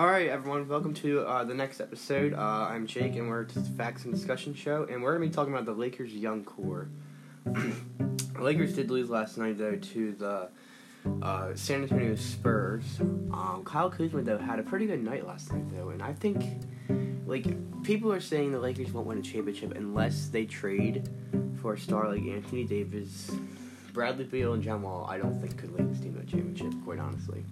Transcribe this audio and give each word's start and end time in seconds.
All 0.00 0.06
right, 0.06 0.28
everyone. 0.28 0.66
Welcome 0.66 0.94
to 0.94 1.20
uh, 1.26 1.44
the 1.44 1.52
next 1.52 1.78
episode. 1.78 2.32
Uh, 2.32 2.38
I'm 2.70 2.86
Jake, 2.86 3.16
and 3.16 3.28
we're 3.28 3.44
just 3.44 3.70
facts 3.72 4.06
and 4.06 4.14
discussion 4.14 4.54
show, 4.54 4.86
and 4.90 5.02
we're 5.02 5.12
gonna 5.12 5.26
be 5.26 5.30
talking 5.30 5.52
about 5.52 5.66
the 5.66 5.74
Lakers' 5.74 6.14
young 6.14 6.42
core. 6.42 6.88
the 7.44 8.40
Lakers 8.40 8.72
did 8.72 8.90
lose 8.90 9.10
last 9.10 9.36
night, 9.36 9.58
though, 9.58 9.76
to 9.76 10.12
the 10.12 10.48
uh, 11.20 11.54
San 11.54 11.82
Antonio 11.82 12.14
Spurs. 12.14 12.98
Um, 12.98 13.62
Kyle 13.66 13.90
Kuzma, 13.90 14.22
though, 14.22 14.38
had 14.38 14.58
a 14.58 14.62
pretty 14.62 14.86
good 14.86 15.04
night 15.04 15.26
last 15.26 15.52
night, 15.52 15.66
though, 15.70 15.90
and 15.90 16.02
I 16.02 16.14
think, 16.14 16.46
like, 17.26 17.44
people 17.82 18.10
are 18.10 18.22
saying 18.22 18.52
the 18.52 18.58
Lakers 18.58 18.92
won't 18.92 19.06
win 19.06 19.18
a 19.18 19.22
championship 19.22 19.76
unless 19.76 20.28
they 20.28 20.46
trade 20.46 21.10
for 21.60 21.74
a 21.74 21.78
star 21.78 22.08
like 22.08 22.22
Anthony 22.22 22.64
Davis, 22.64 23.30
Bradley 23.92 24.24
Beal, 24.24 24.54
and 24.54 24.62
John 24.62 24.82
Wall. 24.82 25.06
I 25.08 25.18
don't 25.18 25.38
think 25.40 25.56
could 25.58 25.72
lead 25.72 25.90
this 25.90 26.00
team 26.00 26.14
to 26.14 26.20
a 26.20 26.24
championship, 26.24 26.72
quite 26.84 26.98
honestly. 26.98 27.44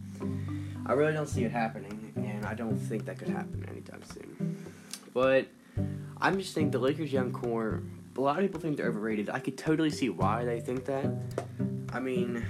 I 0.87 0.93
really 0.93 1.13
don't 1.13 1.29
see 1.29 1.45
it 1.45 1.53
happening, 1.53 2.13
and 2.17 2.47
I 2.47 2.55
don't 2.55 2.77
think 2.77 3.05
that 3.07 3.19
could 3.19 3.29
happen 3.29 3.65
anytime 3.69 4.03
soon. 4.05 4.57
But 5.13 5.49
I'm 6.21 6.39
just 6.39 6.55
think 6.55 6.73
the 6.73 6.79
Lakers' 6.79 7.13
young 7.13 7.33
core. 7.33 7.83
A 8.17 8.21
lot 8.21 8.39
of 8.39 8.43
people 8.43 8.61
think 8.61 8.77
they're 8.77 8.89
overrated. 8.89 9.31
I 9.31 9.39
could 9.39 9.57
totally 9.57 9.91
see 9.91 10.09
why 10.09 10.45
they 10.45 10.61
think 10.61 10.85
that. 10.87 11.07
I 11.93 12.01
mean, 12.01 12.45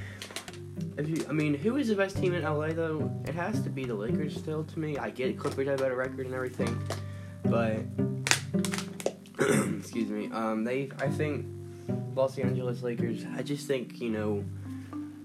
if 0.97 1.09
you, 1.09 1.27
I 1.29 1.33
mean, 1.33 1.55
who 1.55 1.77
is 1.77 1.89
the 1.89 1.95
best 1.95 2.17
team 2.17 2.33
in 2.35 2.43
LA 2.43 2.69
though? 2.69 3.11
It 3.27 3.35
has 3.35 3.61
to 3.63 3.71
be 3.71 3.85
the 3.85 3.95
Lakers 3.95 4.35
still 4.35 4.65
to 4.65 4.79
me. 4.79 4.97
I 4.97 5.11
get 5.11 5.39
Clippers 5.39 5.69
have 5.69 5.81
a 5.81 5.83
better 5.83 5.97
record 5.97 6.27
and 6.27 6.35
everything, 6.35 6.81
but 7.45 7.81
excuse 9.79 10.09
me. 10.09 10.31
Um, 10.33 10.65
they, 10.65 10.91
I 10.99 11.09
think 11.09 11.47
Los 12.19 12.37
Angeles 12.37 12.83
Lakers. 12.83 13.25
I 13.37 13.43
just 13.43 13.69
think 13.69 14.01
you 14.01 14.11
know 14.11 14.45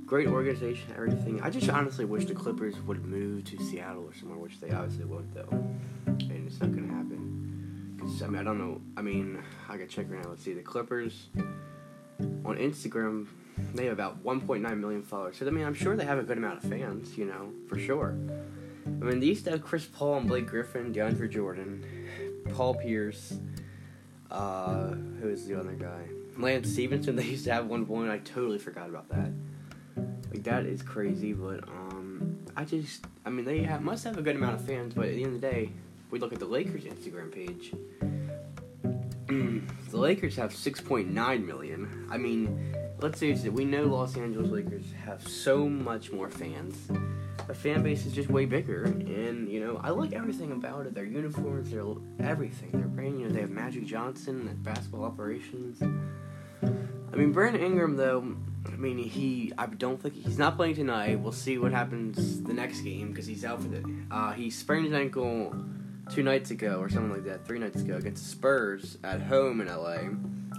great 0.05 0.27
organization, 0.27 0.93
everything. 0.95 1.41
I 1.41 1.49
just 1.49 1.67
honestly 1.67 2.05
wish 2.05 2.26
the 2.26 2.35
Clippers 2.35 2.79
would 2.81 3.04
move 3.04 3.45
to 3.45 3.57
Seattle 3.63 4.04
or 4.04 4.13
somewhere, 4.13 4.37
which 4.37 4.59
they 4.59 4.70
obviously 4.70 5.05
won't, 5.05 5.34
though. 5.34 5.49
And 6.05 6.48
it's 6.48 6.59
not 6.59 6.71
going 6.71 6.87
to 6.87 6.93
happen. 6.93 7.98
Cause, 7.99 8.21
I 8.21 8.27
mean, 8.27 8.40
I 8.40 8.43
don't 8.43 8.59
know. 8.59 8.79
I 8.95 9.01
mean, 9.01 9.41
I 9.68 9.77
got 9.77 9.90
to 9.90 9.95
check 9.95 10.05
right 10.07 10.21
now. 10.21 10.29
Let's 10.29 10.43
see. 10.43 10.53
The 10.53 10.62
Clippers 10.62 11.29
on 12.45 12.57
Instagram, 12.57 13.25
they 13.73 13.85
have 13.85 13.93
about 13.93 14.23
1.9 14.23 14.79
million 14.79 15.01
followers. 15.01 15.37
So, 15.37 15.48
I 15.48 15.49
mean, 15.49 15.65
I'm 15.65 15.73
sure 15.73 15.96
they 15.96 16.05
have 16.05 16.20
a 16.20 16.23
good 16.23 16.37
amount 16.37 16.63
of 16.63 16.70
fans, 16.70 17.18
you 17.18 17.25
know, 17.25 17.49
for 17.68 17.79
sure. 17.79 18.15
I 18.85 18.90
mean, 18.90 19.20
they 19.20 19.25
used 19.25 19.46
to 19.46 19.49
have 19.51 19.63
Chris 19.63 19.87
Paul 19.87 20.18
and 20.18 20.27
Blake 20.27 20.46
Griffin, 20.46 20.93
DeAndre 20.93 21.27
Jordan, 21.27 21.84
Paul 22.53 22.75
Pierce, 22.75 23.34
uh, 24.29 24.90
who 24.90 25.29
is 25.29 25.48
the 25.48 25.59
other 25.59 25.71
guy? 25.71 26.23
Lance 26.37 26.70
Stephenson, 26.71 27.15
they 27.17 27.23
used 27.23 27.45
to 27.45 27.53
have 27.53 27.67
one 27.67 27.85
point. 27.85 28.09
I 28.09 28.20
totally 28.20 28.59
forgot 28.59 28.89
about 28.89 29.09
that. 29.09 29.31
Like 30.31 30.43
that 30.43 30.65
is 30.65 30.81
crazy, 30.81 31.34
but 31.34 31.67
um, 31.67 32.40
I 32.55 32.65
just, 32.65 33.05
I 33.25 33.29
mean, 33.29 33.45
they 33.45 33.62
have, 33.63 33.81
must 33.81 34.03
have 34.03 34.17
a 34.17 34.21
good 34.21 34.35
amount 34.35 34.55
of 34.55 34.65
fans, 34.65 34.93
but 34.93 35.05
at 35.05 35.15
the 35.15 35.23
end 35.23 35.35
of 35.35 35.41
the 35.41 35.48
day, 35.48 35.71
we 36.09 36.20
look 36.20 36.34
at 36.34 36.40
the 36.40 36.45
Lakers 36.45 36.84
Instagram 36.84 37.31
page. 37.31 37.73
the 39.91 39.98
Lakers 39.98 40.35
have 40.35 40.51
6.9 40.51 41.45
million. 41.45 42.07
I 42.09 42.17
mean, 42.17 42.75
let's 42.99 43.21
it, 43.21 43.53
we 43.53 43.65
know 43.65 43.84
Los 43.84 44.18
Angeles 44.18 44.49
Lakers 44.49 44.85
have 45.05 45.27
so 45.27 45.68
much 45.68 46.12
more 46.12 46.29
fans. 46.29 46.90
The 47.48 47.54
fan 47.54 47.84
base 47.84 48.05
is 48.05 48.13
just 48.13 48.30
way 48.30 48.46
bigger, 48.46 48.84
and 48.84 49.49
you 49.49 49.60
know, 49.60 49.80
I 49.84 49.90
like 49.90 50.13
everything 50.13 50.52
about 50.52 50.86
it. 50.86 50.94
Their 50.94 51.05
uniforms, 51.05 51.72
their 51.72 51.84
everything. 52.20 52.72
Their 52.72 52.88
brand, 52.88 53.20
you 53.20 53.27
know, 53.27 53.34
they 53.34 53.41
have 53.41 53.49
Magic 53.49 53.86
Johnson 53.86 54.48
at 54.48 54.63
basketball 54.63 55.04
operations. 55.04 55.82
I 56.62 57.16
mean, 57.16 57.32
Brandon 57.32 57.62
Ingram, 57.62 57.96
though, 57.96 58.36
I 58.66 58.76
mean, 58.76 58.98
he. 58.98 59.52
I 59.58 59.66
don't 59.66 60.02
think 60.02 60.16
he's 60.16 60.38
not 60.38 60.55
playing 60.55 60.76
tonight. 60.76 61.20
We'll 61.20 61.32
see 61.32 61.58
what 61.58 61.71
happens 61.71 62.41
the 62.41 62.54
next 62.54 62.82
game 62.82 63.10
because 63.10 63.27
he's 63.27 63.44
out 63.44 63.62
for 63.62 63.74
it. 63.74 63.84
Uh, 64.09 64.31
he 64.31 64.50
sprained 64.50 64.86
his 64.86 64.94
ankle 64.94 65.53
two 66.09 66.24
nights 66.24 66.52
ago 66.52 66.80
or 66.80 66.90
something 66.90 67.12
like 67.12 67.26
that, 67.26 67.46
three 67.46 67.59
nights 67.59 67.82
ago 67.82 67.98
against 67.98 68.24
the 68.24 68.30
Spurs 68.30 68.98
at 69.03 69.22
home 69.22 69.62
in 69.62 69.68
LA. 69.68 69.98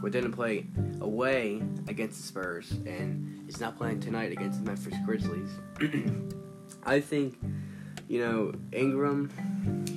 But 0.00 0.12
didn't 0.12 0.32
play 0.32 0.66
away 1.00 1.62
against 1.88 2.20
the 2.20 2.26
Spurs 2.26 2.72
and 2.84 3.48
is 3.48 3.58
not 3.58 3.76
playing 3.76 4.00
tonight 4.00 4.32
against 4.32 4.62
the 4.62 4.66
Memphis 4.66 4.94
Grizzlies. 5.06 5.50
I 6.84 7.00
think, 7.00 7.38
you 8.08 8.20
know, 8.20 8.52
Ingram. 8.72 9.30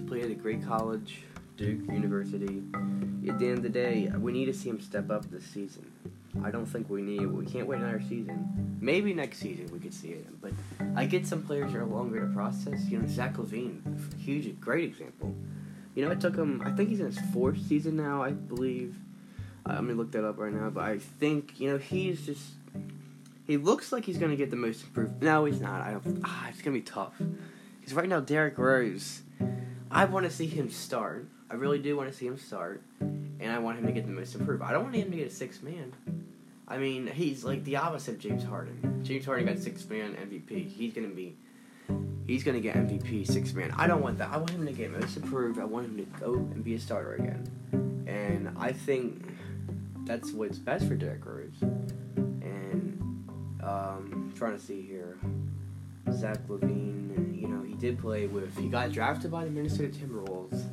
Played 0.07 0.23
at 0.23 0.31
a 0.31 0.35
great 0.35 0.65
college, 0.65 1.23
Duke 1.57 1.85
University. 1.91 2.63
At 3.27 3.39
the 3.39 3.47
end 3.47 3.57
of 3.57 3.63
the 3.63 3.69
day, 3.69 4.09
we 4.17 4.31
need 4.31 4.45
to 4.45 4.53
see 4.53 4.69
him 4.69 4.79
step 4.79 5.11
up 5.11 5.29
this 5.29 5.43
season. 5.43 5.91
I 6.43 6.51
don't 6.51 6.65
think 6.65 6.89
we 6.89 7.01
need. 7.01 7.25
We 7.25 7.45
can't 7.45 7.67
wait 7.67 7.79
another 7.79 8.01
season. 8.07 8.77
Maybe 8.79 9.13
next 9.13 9.39
season 9.39 9.69
we 9.71 9.79
could 9.79 9.93
see 9.93 10.09
it. 10.09 10.41
But 10.41 10.53
I 10.95 11.05
get 11.05 11.25
some 11.25 11.43
players 11.43 11.73
are 11.73 11.85
longer 11.85 12.21
to 12.21 12.33
process. 12.33 12.85
You 12.87 12.99
know, 12.99 13.07
Zach 13.07 13.33
LaVine, 13.33 14.17
huge, 14.19 14.59
great 14.59 14.85
example. 14.85 15.35
You 15.95 16.05
know, 16.05 16.11
it 16.11 16.21
took 16.21 16.35
him. 16.35 16.61
I 16.63 16.71
think 16.71 16.89
he's 16.89 16.99
in 16.99 17.07
his 17.07 17.19
fourth 17.33 17.59
season 17.67 17.97
now. 17.97 18.23
I 18.23 18.31
believe. 18.31 18.95
Uh, 19.65 19.73
I'm 19.73 19.87
gonna 19.87 19.97
look 19.97 20.11
that 20.11 20.25
up 20.25 20.37
right 20.37 20.53
now. 20.53 20.69
But 20.69 20.83
I 20.85 20.99
think 20.99 21.59
you 21.59 21.71
know 21.71 21.77
he's 21.77 22.25
just. 22.25 22.43
He 23.47 23.55
looks 23.55 23.93
like 23.93 24.03
he's 24.03 24.17
gonna 24.17 24.35
get 24.35 24.51
the 24.51 24.57
most 24.57 24.83
improved. 24.83 25.23
No, 25.23 25.45
he's 25.45 25.61
not. 25.61 25.81
I 25.81 25.91
don't. 25.91 26.21
Ah, 26.25 26.49
it's 26.49 26.61
gonna 26.61 26.75
be 26.75 26.81
tough. 26.81 27.13
Because 27.79 27.93
right 27.93 28.07
now, 28.07 28.19
Derrick 28.19 28.57
Rose. 28.57 29.21
I 29.89 30.03
want 30.03 30.25
to 30.25 30.31
see 30.31 30.47
him 30.47 30.69
start. 30.69 31.27
I 31.49 31.55
really 31.55 31.79
do 31.79 31.95
want 31.95 32.11
to 32.11 32.17
see 32.17 32.27
him 32.27 32.37
start, 32.37 32.81
and 32.99 33.49
I 33.49 33.59
want 33.59 33.79
him 33.79 33.85
to 33.85 33.93
get 33.93 34.05
the 34.05 34.11
most 34.11 34.35
improved. 34.35 34.61
I 34.61 34.73
don't 34.73 34.83
want 34.83 34.95
him 34.95 35.11
to 35.11 35.17
get 35.17 35.27
a 35.27 35.31
six 35.31 35.61
man. 35.61 35.93
I 36.67 36.77
mean, 36.77 37.07
he's 37.07 37.45
like 37.45 37.63
the 37.63 37.77
opposite 37.77 38.15
of 38.15 38.19
James 38.19 38.43
Harden. 38.43 39.01
James 39.05 39.25
Harden 39.25 39.45
got 39.45 39.59
six 39.59 39.87
man 39.87 40.15
MVP. 40.15 40.67
He's 40.67 40.93
gonna 40.93 41.07
be, 41.07 41.37
he's 42.27 42.43
gonna 42.43 42.59
get 42.59 42.75
MVP 42.75 43.25
six 43.25 43.53
man. 43.53 43.73
I 43.77 43.87
don't 43.87 44.01
want 44.01 44.17
that. 44.17 44.29
I 44.29 44.37
want 44.37 44.49
him 44.49 44.65
to 44.65 44.73
get 44.73 44.91
most 44.91 45.15
improved. 45.15 45.57
I 45.57 45.63
want 45.63 45.85
him 45.85 45.95
to 45.97 46.19
go 46.19 46.33
and 46.33 46.61
be 46.65 46.75
a 46.75 46.79
starter 46.79 47.15
again. 47.15 48.05
And 48.07 48.53
I 48.59 48.73
think 48.73 49.25
that's 50.03 50.31
what's 50.31 50.57
best 50.57 50.85
for 50.85 50.95
Derrick 50.95 51.25
Rose. 51.25 51.63
Um, 53.67 54.31
trying 54.35 54.57
to 54.57 54.63
see 54.63 54.81
here, 54.81 55.17
Zach 56.11 56.37
LaVine. 56.47 57.41
You 57.41 57.47
know, 57.47 57.61
he 57.63 57.73
did 57.73 57.99
play 57.99 58.27
with. 58.27 58.57
He 58.57 58.69
got 58.69 58.91
drafted 58.91 59.31
by 59.31 59.45
the 59.45 59.51
Minnesota 59.51 59.89
Timberwolves. 59.89 60.63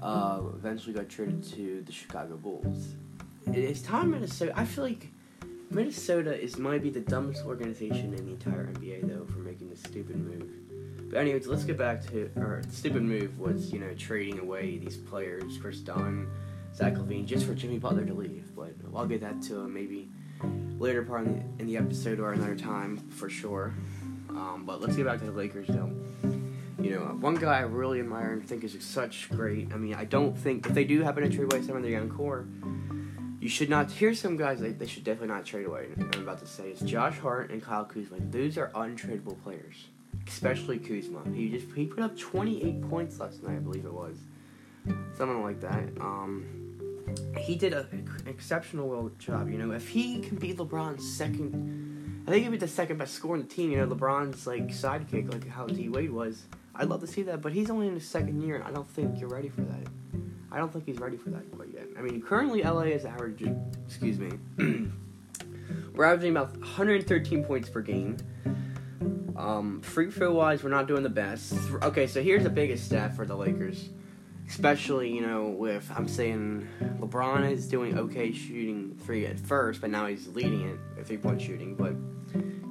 Uh, 0.00 0.40
eventually 0.54 0.94
got 0.94 1.08
traded 1.08 1.42
to 1.42 1.82
the 1.84 1.92
Chicago 1.92 2.36
Bulls 2.36 2.94
it's 3.54 3.82
time 3.82 4.10
Minnesota. 4.10 4.52
I 4.56 4.64
feel 4.64 4.84
like 4.84 5.08
Minnesota 5.70 6.40
is 6.40 6.58
might 6.58 6.82
be 6.82 6.90
the 6.90 7.00
dumbest 7.00 7.44
organization 7.44 8.14
in 8.14 8.26
the 8.26 8.32
entire 8.32 8.66
NBA 8.66 9.08
though 9.08 9.26
for 9.32 9.38
making 9.38 9.70
this 9.70 9.80
stupid 9.80 10.16
move. 10.16 11.10
But 11.10 11.18
anyways, 11.18 11.46
let's 11.46 11.64
get 11.64 11.78
back 11.78 12.06
to 12.10 12.30
our 12.36 12.62
stupid 12.70 13.02
move 13.02 13.38
was 13.38 13.72
you 13.72 13.78
know 13.78 13.94
trading 13.94 14.38
away 14.38 14.78
these 14.78 14.96
players, 14.96 15.58
Kris 15.58 15.80
Dunn, 15.80 16.28
Zach 16.74 16.94
LaVine, 16.94 17.26
just 17.26 17.46
for 17.46 17.54
Jimmy 17.54 17.78
Butler 17.78 18.04
to 18.04 18.14
leave. 18.14 18.44
But 18.54 18.74
I'll 18.94 19.06
get 19.06 19.20
that 19.20 19.40
to 19.42 19.68
maybe 19.68 20.08
later 20.78 21.02
part 21.02 21.26
in 21.26 21.34
the, 21.34 21.62
in 21.62 21.66
the, 21.66 21.76
episode 21.76 22.20
or 22.20 22.32
another 22.32 22.56
time 22.56 22.98
for 23.10 23.28
sure. 23.28 23.74
Um, 24.30 24.64
but 24.64 24.80
let's 24.80 24.96
get 24.96 25.06
back 25.06 25.18
to 25.20 25.26
the 25.26 25.32
Lakers 25.32 25.68
though. 25.68 25.90
You 26.80 26.90
know, 26.92 27.00
one 27.20 27.34
guy 27.34 27.58
I 27.58 27.62
really 27.62 27.98
admire 27.98 28.32
and 28.32 28.46
think 28.46 28.62
is 28.62 28.76
such 28.80 29.28
great. 29.30 29.72
I 29.72 29.76
mean, 29.76 29.94
I 29.94 30.04
don't 30.04 30.36
think 30.38 30.66
if 30.66 30.74
they 30.74 30.84
do 30.84 31.02
happen 31.02 31.24
to 31.24 31.28
trade 31.28 31.52
away 31.52 31.62
some 31.66 31.76
of 31.76 31.82
their 31.82 31.90
young 31.90 32.08
core, 32.08 32.46
you 33.40 33.48
should 33.48 33.68
not. 33.68 33.90
Here's 33.90 34.20
some 34.20 34.36
guys 34.36 34.60
they, 34.60 34.72
they 34.72 34.86
should 34.86 35.04
definitely 35.04 35.28
not 35.34 35.44
trade 35.44 35.66
away. 35.66 35.88
I'm 35.96 36.22
about 36.22 36.38
to 36.40 36.46
say 36.46 36.70
is 36.70 36.80
Josh 36.80 37.18
Hart 37.18 37.50
and 37.50 37.62
Kyle 37.62 37.84
Kuzma. 37.84 38.18
Those 38.30 38.58
are 38.58 38.68
untradeable 38.70 39.42
players, 39.42 39.86
especially 40.26 40.78
Kuzma. 40.78 41.22
He 41.34 41.48
just 41.48 41.66
he 41.74 41.86
put 41.86 42.02
up 42.02 42.16
28 42.16 42.88
points 42.88 43.18
last 43.18 43.42
night, 43.42 43.56
I 43.56 43.60
believe 43.60 43.84
it 43.84 43.92
was, 43.92 44.18
something 45.16 45.42
like 45.42 45.60
that. 45.60 45.82
Um, 46.00 46.67
he 47.38 47.56
did 47.56 47.72
an 47.72 48.24
exceptional 48.26 49.10
job. 49.18 49.50
You 49.50 49.58
know, 49.58 49.72
if 49.72 49.88
he 49.88 50.20
can 50.20 50.36
be 50.36 50.54
LeBron's 50.54 51.16
second, 51.16 52.24
I 52.26 52.30
think 52.30 52.44
he'd 52.44 52.50
be 52.50 52.58
the 52.58 52.68
second 52.68 52.98
best 52.98 53.14
scorer 53.14 53.36
in 53.36 53.42
the 53.42 53.48
team. 53.48 53.70
You 53.70 53.78
know, 53.78 53.86
LeBron's 53.86 54.46
like 54.46 54.68
sidekick, 54.68 55.32
like 55.32 55.48
how 55.48 55.66
D 55.66 55.88
Wade 55.88 56.10
was. 56.10 56.44
I'd 56.74 56.88
love 56.88 57.00
to 57.00 57.06
see 57.06 57.22
that, 57.22 57.42
but 57.42 57.52
he's 57.52 57.70
only 57.70 57.88
in 57.88 57.94
his 57.94 58.06
second 58.06 58.40
year, 58.40 58.56
and 58.56 58.64
I 58.64 58.70
don't 58.70 58.88
think 58.88 59.18
you're 59.18 59.28
ready 59.28 59.48
for 59.48 59.62
that. 59.62 59.88
I 60.50 60.58
don't 60.58 60.72
think 60.72 60.86
he's 60.86 60.98
ready 60.98 61.16
for 61.16 61.30
that 61.30 61.50
quite 61.52 61.68
yet. 61.72 61.86
I 61.98 62.02
mean, 62.02 62.22
currently 62.22 62.62
LA 62.62 62.82
is 62.82 63.04
averaging, 63.04 63.74
excuse 63.86 64.18
me, 64.18 64.30
we're 65.94 66.04
averaging 66.04 66.30
about 66.30 66.56
113 66.58 67.44
points 67.44 67.68
per 67.68 67.82
game. 67.82 68.16
Um, 69.36 69.80
free 69.82 70.10
throw 70.10 70.32
wise, 70.32 70.62
we're 70.62 70.70
not 70.70 70.88
doing 70.88 71.02
the 71.02 71.08
best. 71.10 71.54
Okay, 71.82 72.06
so 72.06 72.22
here's 72.22 72.44
the 72.44 72.50
biggest 72.50 72.86
stat 72.86 73.14
for 73.14 73.26
the 73.26 73.36
Lakers, 73.36 73.90
especially 74.48 75.12
you 75.12 75.20
know 75.20 75.46
with 75.46 75.90
I'm 75.94 76.08
saying 76.08 76.66
LeBron 77.00 77.50
is 77.50 77.68
doing 77.68 77.98
okay 77.98 78.32
shooting 78.32 78.98
three 79.04 79.26
at 79.26 79.38
first, 79.38 79.80
but 79.80 79.90
now 79.90 80.06
he's 80.06 80.28
leading 80.28 80.68
it 80.68 80.78
at 80.98 81.06
three 81.06 81.18
point 81.18 81.40
shooting. 81.40 81.74
But 81.74 81.94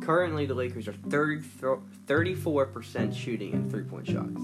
currently 0.01 0.45
the 0.45 0.56
Lakers 0.56 0.88
are 0.88 0.94
34 0.94 2.65
percent 2.68 3.15
shooting 3.15 3.53
in 3.53 3.69
three 3.69 3.83
point 3.83 4.07
shots. 4.07 4.41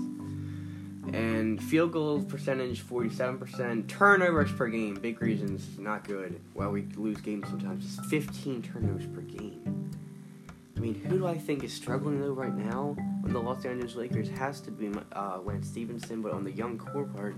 And 1.13 1.61
field 1.61 1.91
goal 1.91 2.23
percentage, 2.23 2.81
47%. 2.81 3.87
Turnovers 3.87 4.51
per 4.53 4.67
game, 4.67 4.95
big 4.95 5.21
reasons, 5.21 5.77
not 5.77 6.07
good. 6.07 6.39
Well, 6.55 6.71
we 6.71 6.87
lose 6.95 7.17
games 7.17 7.47
sometimes. 7.49 7.85
It's 7.85 8.09
15 8.09 8.61
turnovers 8.63 9.05
per 9.07 9.21
game. 9.21 9.62
I 10.83 10.85
mean, 10.85 10.95
who 10.95 11.17
do 11.17 11.27
I 11.27 11.37
think 11.37 11.63
is 11.63 11.71
struggling 11.71 12.19
though 12.19 12.33
right 12.33 12.53
now? 12.53 12.97
on 13.23 13.31
the 13.31 13.39
Los 13.39 13.63
Angeles 13.63 13.95
Lakers 13.95 14.27
has 14.31 14.59
to 14.59 14.69
be 14.69 14.91
uh, 15.13 15.39
Lance 15.39 15.69
Stephenson, 15.69 16.21
but 16.21 16.33
on 16.33 16.43
the 16.43 16.51
young 16.51 16.77
core 16.77 17.05
part, 17.05 17.37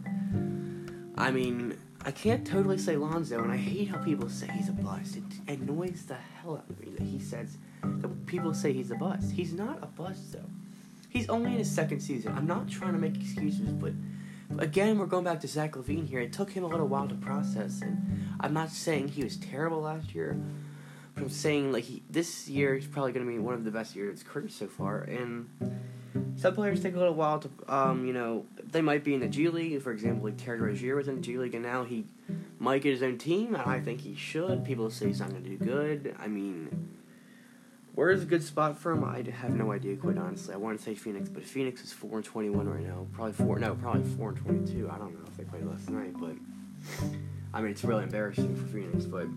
I 1.16 1.30
mean, 1.30 1.78
I 2.04 2.10
can't 2.10 2.44
totally 2.44 2.80
say 2.80 2.96
Lonzo, 2.96 3.44
and 3.44 3.52
I 3.52 3.58
hate 3.58 3.90
how 3.90 4.00
people 4.00 4.30
say 4.30 4.48
he's 4.48 4.70
a 4.70 4.72
bust. 4.72 5.18
It 5.18 5.60
annoys 5.60 6.08
the 6.08 6.16
hell 6.16 6.56
out 6.56 6.66
of 6.68 6.80
me 6.80 6.96
that 6.98 7.04
he 7.06 7.20
says 7.20 7.60
that 7.84 8.26
people 8.26 8.52
say 8.52 8.74
he's 8.74 8.90
a 8.90 8.96
bust. 8.96 9.32
He's 9.32 9.54
not 9.54 9.78
a 9.84 9.86
bust 9.86 10.34
though. 10.34 10.50
He's 11.10 11.30
only 11.30 11.52
in 11.52 11.60
his 11.60 11.70
second 11.70 12.00
season. 12.00 12.34
I'm 12.36 12.48
not 12.48 12.68
trying 12.68 12.94
to 12.94 13.00
make 13.00 13.16
excuses, 13.16 13.70
but 13.74 13.94
again, 14.58 14.98
we're 14.98 15.06
going 15.06 15.24
back 15.24 15.40
to 15.42 15.48
Zach 15.48 15.74
LaVine 15.74 16.10
here. 16.10 16.20
It 16.20 16.34
took 16.34 16.50
him 16.50 16.64
a 16.64 16.68
little 16.68 16.88
while 16.88 17.08
to 17.08 17.16
process, 17.16 17.84
and 17.84 18.28
I'm 18.40 18.56
not 18.56 18.72
saying 18.72 19.10
he 19.10 19.24
was 19.24 19.38
terrible 19.38 19.82
last 19.82 20.16
year. 20.16 20.36
I'm 21.18 21.30
saying 21.30 21.72
like 21.72 21.86
he, 21.86 22.04
this 22.10 22.48
year 22.50 22.76
is 22.76 22.86
probably 22.86 23.14
going 23.14 23.26
to 23.26 23.32
be 23.32 23.40
one 23.40 23.54
of 23.54 23.64
the 23.64 23.72
best 23.72 23.96
years 23.96 24.10
of 24.10 24.16
his 24.16 24.24
career 24.24 24.50
so 24.50 24.68
far, 24.68 25.02
and 25.02 25.50
some 26.36 26.54
players 26.54 26.82
take 26.82 26.96
a 26.96 26.98
little 26.98 27.14
while 27.14 27.40
to, 27.40 27.50
um, 27.68 28.06
you 28.06 28.14
know, 28.14 28.46
they 28.72 28.82
might 28.82 29.04
be 29.04 29.14
in 29.14 29.22
the 29.22 29.28
G 29.28 29.48
League. 29.50 29.82
For 29.82 29.92
example, 29.92 30.26
like 30.26 30.38
Terry 30.38 30.60
Rozier 30.60 30.96
was 30.96 31.08
in 31.08 31.16
the 31.16 31.22
G 31.22 31.38
League, 31.38 31.54
and 31.54 31.64
now 31.64 31.86
he 31.86 32.06
might 32.60 32.82
get 32.82 32.92
his 32.92 33.04
own 33.04 33.18
team. 33.18 33.56
And 33.56 33.64
I 33.64 33.80
think 33.80 34.02
he 34.02 34.16
should. 34.16 34.66
People 34.66 34.90
say 34.90 35.08
he's 35.08 35.20
not 35.20 35.30
going 35.30 35.44
to 35.44 35.50
do 35.50 35.58
good. 35.58 36.16
I 36.20 36.28
mean, 36.28 36.90
where 37.94 38.12
is 38.12 38.24
a 38.24 38.26
good 38.26 38.44
spot 38.44 38.78
for 38.78 38.92
him? 38.92 39.06
I 39.06 39.24
have 39.42 39.56
no 39.56 39.72
idea, 39.72 39.96
quite 39.96 40.18
honestly. 40.18 40.54
I 40.54 40.58
want 40.58 40.78
to 40.78 40.84
say 40.84 40.96
Phoenix, 40.96 41.30
but 41.30 41.44
Phoenix 41.44 41.82
is 41.82 41.94
four 41.94 42.18
and 42.18 42.26
twenty-one 42.26 42.68
right 42.68 42.86
now. 42.86 43.08
Probably 43.14 43.32
four. 43.32 43.58
No, 43.58 43.76
probably 43.76 44.04
four 44.04 44.30
and 44.30 44.38
twenty-two. 44.38 44.90
I 44.92 44.98
don't 44.98 45.14
know 45.14 45.26
if 45.26 45.38
they 45.38 45.46
played 45.46 45.66
last 45.66 45.90
night, 45.90 46.14
but 46.20 46.36
I 47.54 47.62
mean, 47.62 47.72
it's 47.72 47.86
really 47.86 48.04
embarrassing 48.04 48.54
for 48.54 48.66
Phoenix. 48.68 49.06
But 49.06 49.28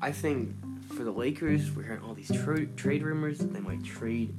I 0.00 0.12
think 0.12 0.54
for 0.98 1.04
the 1.04 1.12
Lakers, 1.12 1.70
we're 1.70 1.84
hearing 1.84 2.02
all 2.02 2.12
these 2.12 2.32
tra- 2.42 2.66
trade 2.66 3.04
rumors 3.04 3.38
that 3.38 3.52
they 3.52 3.60
might 3.60 3.84
trade 3.84 4.34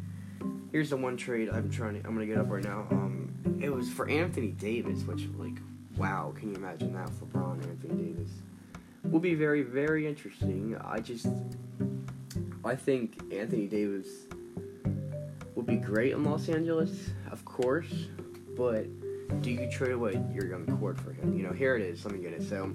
Here's 0.73 0.89
the 0.89 0.97
one 0.97 1.17
trade 1.17 1.49
I'm 1.49 1.71
trying 1.71 1.99
to. 1.99 2.07
I'm 2.07 2.13
gonna 2.13 2.27
get 2.27 2.37
up 2.37 2.49
right 2.49 2.63
now. 2.63 2.85
Um, 2.91 3.59
it 3.59 3.69
was 3.69 3.89
for 3.89 4.07
Anthony 4.07 4.49
Davis, 4.49 5.03
which 5.03 5.27
like, 5.37 5.57
wow, 5.97 6.31
can 6.37 6.49
you 6.49 6.55
imagine 6.55 6.93
that? 6.93 7.09
For 7.11 7.25
LeBron, 7.25 7.63
Anthony 7.63 8.11
Davis, 8.11 8.29
will 9.05 9.19
be 9.19 9.33
very, 9.33 9.63
very 9.63 10.05
interesting. 10.05 10.77
I 10.83 10.99
just, 10.99 11.27
I 12.63 12.75
think 12.75 13.19
Anthony 13.33 13.65
Davis 13.65 14.07
would 15.55 15.65
be 15.65 15.77
great 15.77 16.11
in 16.11 16.23
Los 16.23 16.49
Angeles, 16.49 17.09
of 17.31 17.43
course, 17.45 18.07
but 18.55 18.85
do 19.41 19.49
you 19.49 19.71
trade 19.71 19.93
away 19.93 20.21
your 20.31 20.45
young 20.45 20.65
core 20.77 20.93
for 20.93 21.13
him? 21.13 21.35
You 21.35 21.43
know, 21.43 21.53
here 21.53 21.77
it 21.77 21.81
is. 21.81 22.05
Let 22.05 22.13
me 22.13 22.21
get 22.21 22.33
it. 22.33 22.43
So, 22.43 22.71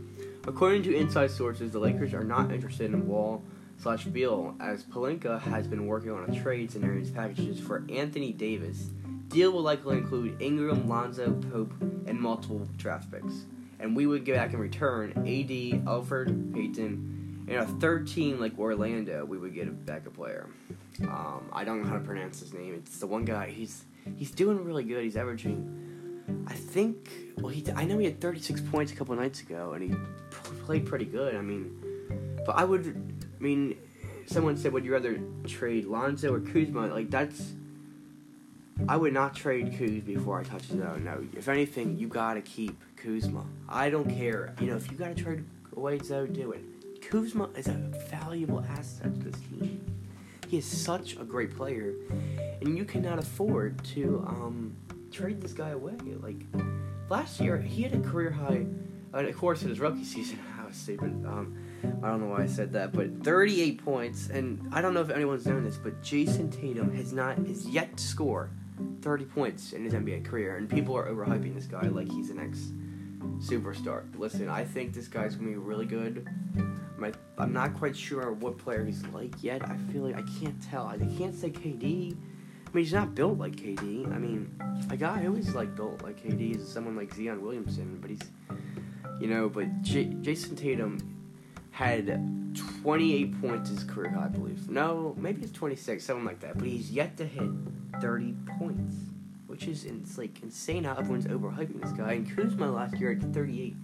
according 0.49 0.83
to 0.85 0.97
inside 0.97 1.31
sources, 1.31 1.71
the 1.71 1.79
Lakers 1.79 2.13
are 2.13 2.25
not 2.25 2.51
interested 2.51 2.93
in 2.93 3.07
Wall 3.07 3.41
slash 3.79 4.05
Beal, 4.05 4.55
as 4.61 4.85
Pelinka 4.85 5.41
has 5.41 5.67
been 5.67 5.87
working 5.87 6.11
on 6.11 6.31
a 6.31 6.41
trade 6.41 6.71
scenarios 6.71 7.11
packages 7.11 7.61
for 7.61 7.85
Anthony 7.91 8.33
Davis. 8.33 8.91
Deal 9.29 9.51
will 9.51 9.63
likely 9.63 9.99
include 9.99 10.41
Ingram, 10.41 10.89
Lonzo, 10.89 11.33
Pope, 11.51 11.73
and 12.07 12.21
multiple 12.21 12.69
draft 12.77 13.11
picks. 13.11 13.45
And 13.81 13.97
we 13.97 14.07
would 14.07 14.25
get 14.25 14.37
back 14.37 14.53
in 14.53 14.61
return 14.61 15.11
AD, 15.17 15.85
Elfrid, 15.87 16.55
Payton, 16.55 17.15
and 17.49 17.59
a 17.59 17.67
third 17.67 18.07
team 18.07 18.41
like 18.41 18.59
Orlando, 18.59 19.25
we 19.25 19.39
would 19.39 19.55
get 19.55 19.85
back 19.85 20.07
a 20.07 20.11
player. 20.11 20.49
Um, 21.03 21.49
I 21.53 21.65
don't 21.65 21.83
know 21.83 21.89
how 21.89 21.95
to 21.95 22.05
pronounce 22.05 22.41
his 22.41 22.55
name. 22.55 22.75
It's 22.75 22.99
the 22.99 23.07
one 23.07 23.25
guy. 23.25 23.51
He's 23.51 23.85
he's 24.17 24.31
doing 24.31 24.65
really 24.65 24.85
good. 24.85 25.05
He's 25.05 25.17
averaging, 25.17 26.45
I 26.47 26.55
think. 26.55 27.11
Well, 27.39 27.49
he 27.49 27.65
I 27.75 27.85
know 27.85 27.99
he 27.99 28.07
had 28.07 28.21
36 28.21 28.61
points 28.63 28.93
a 28.93 28.97
couple 28.97 29.15
nights 29.17 29.41
ago, 29.41 29.73
and 29.73 29.83
he 29.83 29.97
played 30.65 30.87
pretty 30.87 31.05
good. 31.05 31.35
I 31.35 31.43
mean, 31.43 31.77
but 32.47 32.53
I 32.53 32.65
would 32.65 33.14
I 33.39 33.43
mean, 33.43 33.77
someone 34.27 34.57
said, 34.57 34.73
would 34.73 34.85
you 34.85 34.93
rather 34.93 35.19
trade 35.47 35.87
Lonzo 35.87 36.33
or 36.33 36.41
Kuzma? 36.41 36.87
Like, 36.89 37.11
that's. 37.11 37.53
I 38.89 38.97
would 38.97 39.13
not 39.13 39.37
trade 39.37 39.73
Kuz 39.73 40.05
before 40.05 40.41
I 40.41 40.43
touch 40.43 40.65
Zoe. 40.65 40.99
No, 40.99 41.25
if 41.37 41.49
anything, 41.49 41.97
you 41.97 42.09
gotta 42.09 42.41
keep 42.41 42.77
Kuzma. 42.97 43.45
I 43.69 43.89
don't 43.89 44.11
care. 44.11 44.53
You 44.61 44.67
know, 44.67 44.77
if 44.77 44.91
you 44.91 44.97
gotta 44.99 45.15
trade 45.15 45.45
away 45.77 46.01
Zoe, 46.01 46.27
do 46.27 46.51
it. 46.53 46.65
Kuzma 47.01 47.51
is 47.57 47.69
a 47.69 47.93
valuable 48.11 48.65
asset 48.69 49.15
to 49.15 49.31
this 49.31 49.41
team. 49.43 49.81
He 50.49 50.59
is 50.59 50.65
such 50.65 51.17
a 51.17 51.25
great 51.25 51.57
player, 51.57 51.95
and 52.61 52.77
you 52.77 52.85
cannot 52.85 53.19
afford 53.19 53.83
to 53.85 54.25
um, 54.27 54.77
trade 55.13 55.41
this 55.41 55.53
guy 55.53 55.71
away. 55.71 55.95
Like 56.21 56.43
last 57.09 57.41
year, 57.41 57.59
he 57.59 57.83
had 57.83 57.95
a 57.95 58.01
career 58.01 58.31
high. 58.31 58.67
Uh, 59.13 59.19
of 59.19 59.37
course, 59.37 59.63
in 59.63 59.69
his 59.69 59.79
rookie 59.79 60.05
season, 60.05 60.39
I 60.61 60.67
was 60.67 60.77
stupid. 60.77 61.25
Um, 61.27 61.57
I 62.03 62.09
don't 62.09 62.21
know 62.21 62.29
why 62.29 62.43
I 62.43 62.47
said 62.47 62.73
that, 62.73 62.93
but 62.93 63.23
38 63.23 63.85
points, 63.85 64.29
and 64.29 64.69
I 64.73 64.81
don't 64.81 64.95
know 64.95 65.01
if 65.01 65.11
anyone's 65.11 65.47
known 65.47 65.65
this, 65.65 65.77
but 65.77 66.03
Jayson 66.03 66.51
Tatum 66.51 66.95
has 66.95 67.13
not 67.13 67.39
is 67.41 67.67
yet 67.67 67.97
to 67.97 68.05
score 68.05 68.51
30 69.03 69.25
points 69.27 69.73
in 69.73 69.85
his 69.85 69.95
NBA 69.95 70.25
career, 70.25 70.57
and 70.57 70.69
people 70.69 70.97
are 70.97 71.09
overhyping 71.09 71.55
this 71.55 71.67
guy 71.67 71.83
like 71.89 72.11
he's 72.11 72.29
the 72.29 72.35
next 72.35 72.73
superstar. 73.39 74.03
Listen, 74.19 74.49
I 74.49 74.65
think 74.65 74.93
this 74.93 75.09
guy's 75.09 75.37
gonna 75.37 75.51
be 75.51 75.57
really 75.57 75.87
good. 75.87 76.29
My, 76.97 77.13
I'm 77.39 77.53
not 77.53 77.75
quite 77.75 77.97
sure 77.97 78.33
what 78.33 78.59
player 78.59 78.85
he's 78.85 79.05
like 79.09 79.43
yet. 79.43 79.69
I 79.69 79.77
feel 79.93 80.03
like 80.03 80.17
I 80.17 80.23
can't 80.41 80.61
tell. 80.63 80.87
I 80.87 80.99
can't 81.19 81.35
say 81.35 81.51
KD. 81.51 82.13
I 82.13 82.77
mean, 82.77 82.85
he's 82.85 82.93
not 82.93 83.15
built 83.15 83.39
like 83.39 83.57
KD. 83.57 84.13
I 84.13 84.19
mean, 84.19 84.55
a 84.91 84.97
guy 84.97 85.23
who 85.23 85.37
is 85.37 85.55
like 85.55 85.75
built 85.75 86.03
like 86.03 86.23
KD 86.23 86.57
is 86.57 86.69
someone 86.69 86.97
like 86.97 87.15
Zion 87.15 87.43
Williamson, 87.43 87.99
but 88.01 88.11
he's, 88.11 88.21
you 89.21 89.27
know, 89.27 89.49
but 89.49 89.83
J- 89.83 90.07
Jayson 90.07 90.57
Tatum 90.57 90.99
had 91.75 92.57
28 92.83 93.41
points 93.41 93.69
his 93.69 93.83
career 93.83 94.09
high, 94.09 94.27
I 94.27 94.29
believe. 94.29 94.71
No, 94.71 95.17
maybe 95.19 95.43
it's 95.43 95.51
26, 95.51 96.05
something 96.05 96.25
like 96.25 96.39
that. 96.39 96.57
But 96.57 96.69
he's 96.69 96.93
yet 96.93 97.17
to 97.17 97.27
hit 97.27 97.51
30 98.01 98.37
points, 98.61 98.95
which 99.49 99.67
is 99.67 99.85
it's 99.85 100.17
like 100.17 100.41
insane 100.41 100.85
how 100.85 100.95
everyone's 100.97 101.27
overhyping 101.27 101.83
this 101.83 101.91
guy. 101.91 102.13
And 102.13 102.37
Kuzma 102.37 102.71
last 102.71 102.97
year 103.01 103.11
at 103.11 103.35
38. 103.35 103.75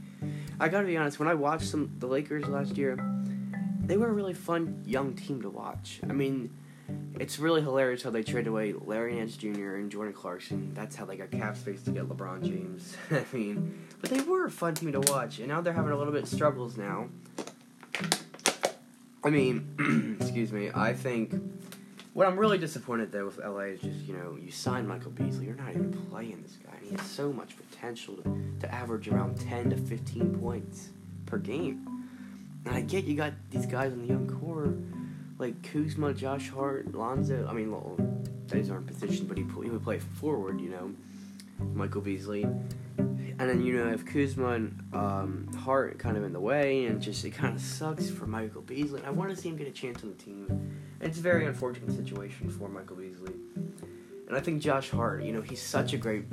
I 0.61 0.69
gotta 0.69 0.87
be 0.87 0.97
honest, 0.97 1.19
when 1.19 1.29
I 1.29 1.35
watched 1.35 1.65
some 1.65 1.91
the 1.99 2.07
Lakers 2.07 2.47
last 2.47 2.77
year, 2.77 2.97
they 3.85 3.97
were 3.97 4.09
a 4.09 4.13
really 4.13 4.35
fun 4.35 4.85
young 4.87 5.15
team 5.15 5.43
to 5.43 5.51
watch. 5.51 5.99
I 6.09 6.13
mean, 6.13 6.51
it's 7.19 7.41
really 7.41 7.61
hilarious 7.61 8.05
how 8.05 8.11
they 8.11 8.23
traded 8.23 8.47
away 8.47 8.73
Larry 8.73 9.15
Nance 9.15 9.37
Jr. 9.37 9.75
and 9.75 9.91
Jordan 9.91 10.15
Clarkson. 10.15 10.75
That's 10.75 10.95
how 10.95 11.07
they 11.07 11.17
got 11.17 11.33
cap 11.33 11.57
space 11.57 11.83
to 11.83 11.91
get 11.91 12.09
LeBron 12.09 12.45
James. 12.45 12.97
I 13.11 13.25
mean, 13.33 13.85
but 14.01 14.11
they 14.11 14.21
were 14.21 14.45
a 14.45 14.51
fun 14.51 14.75
team 14.75 14.93
to 14.93 15.01
watch, 15.01 15.41
and 15.41 15.49
now 15.49 15.61
they're 15.61 15.73
having 15.73 15.91
a 15.91 15.97
little 15.97 16.13
bit 16.13 16.23
of 16.23 16.29
struggles 16.29 16.77
now. 16.77 17.09
I 19.23 19.31
mean, 19.31 20.17
excuse 20.21 20.53
me. 20.53 20.71
I 20.75 20.95
think 20.95 21.35
what 22.15 22.27
I'm 22.27 22.39
really 22.39 22.59
disappointed 22.59 23.13
though 23.13 23.27
with 23.27 23.39
LA 23.39 23.75
is 23.75 23.81
just 23.81 24.07
you 24.07 24.17
know 24.17 24.37
you 24.41 24.51
signed 24.51 24.89
Michael 24.89 25.11
Beasley. 25.11 25.47
You're 25.47 25.55
not 25.55 25.71
even 25.71 25.93
playing 26.11 26.43
this 26.43 26.57
guy. 26.65 26.77
And 26.77 26.87
he 26.87 26.97
has 26.97 27.03
so 27.03 27.33
much 27.33 27.57
potential 27.57 28.17
to, 28.17 28.53
to 28.61 28.75
average 28.75 29.09
around 29.09 29.39
10 29.39 29.71
to 29.71 29.77
15 29.77 30.39
points 30.39 30.91
per 31.27 31.39
game. 31.39 31.87
And 32.67 32.75
I 32.75 32.81
get 32.81 33.05
you 33.05 33.15
got 33.15 33.33
these 33.51 33.67
guys 33.67 33.93
in 33.93 34.03
the 34.03 34.09
young 34.09 34.27
core 34.27 34.75
like 35.39 35.63
Kuzma, 35.63 36.13
Josh 36.13 36.51
Hart, 36.51 36.95
Lonzo. 36.95 37.47
I 37.49 37.55
mean, 37.55 37.73
well, 37.73 37.97
aren't 38.71 38.87
positions, 38.87 39.21
but 39.21 39.39
he 39.39 39.45
he 39.45 39.71
would 39.71 39.83
play 39.83 39.99
forward. 39.99 40.61
You 40.61 40.71
know, 40.71 40.93
Michael 41.75 42.01
Beasley. 42.03 42.47
And 43.41 43.49
then 43.49 43.65
you 43.65 43.83
know 43.83 43.91
if 43.91 44.05
Kuzma 44.05 44.49
and 44.49 44.83
um, 44.93 45.51
Hart 45.59 45.99
kind 45.99 46.19
of 46.19 46.25
in 46.25 46.35
the 46.35 46.41
way, 46.41 46.85
and 46.85 47.01
just 47.01 47.25
it 47.25 47.31
kind 47.31 47.57
of 47.57 47.63
sucks 47.63 48.11
for 48.11 48.27
Michael 48.27 48.61
Beasley. 48.61 49.01
I 49.03 49.09
want 49.09 49.31
to 49.31 49.37
see 49.37 49.49
him 49.49 49.57
get 49.57 49.67
a 49.67 49.71
chance 49.71 50.03
on 50.03 50.11
the 50.11 50.23
team. 50.23 50.77
It's 51.01 51.17
a 51.17 51.23
very 51.23 51.47
unfortunate 51.47 51.91
situation 51.97 52.51
for 52.51 52.69
Michael 52.69 52.97
Beasley. 52.97 53.33
And 54.29 54.37
I 54.37 54.41
think 54.41 54.61
Josh 54.61 54.91
Hart, 54.91 55.23
you 55.23 55.33
know, 55.33 55.41
he's 55.41 55.63
such 55.63 55.95
a 55.95 55.97
great 55.97 56.25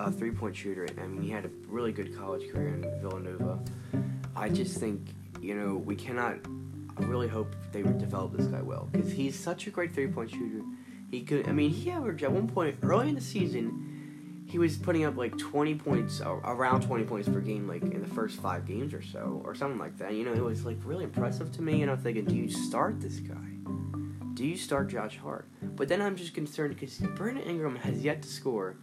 uh, 0.00 0.10
three 0.10 0.32
point 0.32 0.56
shooter. 0.56 0.84
Mean, 0.96 1.22
he 1.22 1.30
had 1.30 1.44
a 1.44 1.50
really 1.68 1.92
good 1.92 2.18
college 2.18 2.52
career 2.52 2.74
in 2.74 2.82
Villanova. 3.00 3.60
I 4.34 4.48
just 4.48 4.80
think, 4.80 5.00
you 5.40 5.54
know, 5.54 5.76
we 5.76 5.94
cannot. 5.94 6.38
I 6.96 7.04
really 7.04 7.28
hope 7.28 7.54
they 7.70 7.82
develop 7.82 8.36
this 8.36 8.46
guy 8.46 8.62
well 8.62 8.88
because 8.90 9.12
he's 9.12 9.38
such 9.38 9.68
a 9.68 9.70
great 9.70 9.94
three 9.94 10.08
point 10.08 10.30
shooter. 10.32 10.64
He 11.08 11.22
could. 11.22 11.48
I 11.48 11.52
mean, 11.52 11.70
he 11.70 11.88
averaged 11.92 12.24
at 12.24 12.32
one 12.32 12.48
point 12.48 12.78
early 12.82 13.10
in 13.10 13.14
the 13.14 13.20
season 13.20 13.87
he 14.48 14.58
was 14.58 14.78
putting 14.78 15.04
up 15.04 15.16
like 15.16 15.36
20 15.36 15.74
points, 15.74 16.22
around 16.22 16.82
20 16.82 17.04
points 17.04 17.28
per 17.28 17.40
game, 17.40 17.68
like 17.68 17.82
in 17.82 18.00
the 18.00 18.08
first 18.08 18.40
five 18.40 18.66
games 18.66 18.94
or 18.94 19.02
so, 19.02 19.42
or 19.44 19.54
something 19.54 19.78
like 19.78 19.98
that. 19.98 20.14
You 20.14 20.24
know, 20.24 20.32
it 20.32 20.42
was 20.42 20.64
like 20.64 20.78
really 20.84 21.04
impressive 21.04 21.52
to 21.52 21.62
me, 21.62 21.82
and 21.82 21.90
I'm 21.90 21.98
thinking, 21.98 22.24
do 22.24 22.34
you 22.34 22.48
start 22.48 22.98
this 23.00 23.18
guy? 23.18 23.34
Do 24.32 24.46
you 24.46 24.56
start 24.56 24.88
Josh 24.88 25.18
Hart? 25.18 25.46
But 25.62 25.88
then 25.88 26.00
I'm 26.00 26.16
just 26.16 26.32
concerned 26.32 26.74
because 26.74 26.96
Brandon 26.98 27.44
Ingram 27.44 27.76
has 27.76 28.02
yet 28.02 28.22
to 28.22 28.28
score 28.28 28.76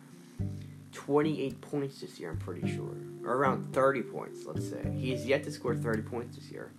28 0.92 1.60
points 1.62 2.02
this 2.02 2.20
year, 2.20 2.30
I'm 2.30 2.38
pretty 2.38 2.72
sure. 2.74 2.96
Or 3.24 3.34
around 3.34 3.74
30 3.74 4.04
points, 4.04 4.46
let's 4.46 4.70
say. 4.70 4.84
He 4.96 5.12
has 5.12 5.26
yet 5.26 5.44
to 5.46 5.52
score 5.52 5.76
30 5.76 6.04
points 6.04 6.38
this 6.38 6.52
year. 6.52 6.72